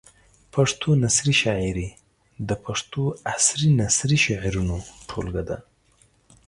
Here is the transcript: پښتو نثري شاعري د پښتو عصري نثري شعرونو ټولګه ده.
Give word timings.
پښتو 0.53 0.89
نثري 1.03 1.35
شاعري 1.43 1.89
د 2.47 2.51
پښتو 2.65 3.01
عصري 3.33 3.67
نثري 3.81 4.17
شعرونو 4.25 4.77
ټولګه 5.09 5.43
ده. 5.49 5.57